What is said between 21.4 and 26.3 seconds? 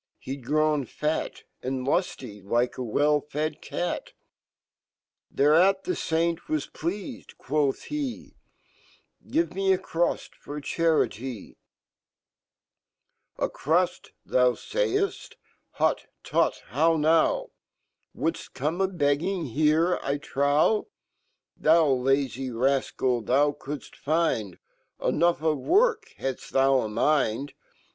Thou lazy rafcal, 5\oucouldft find Enough of work,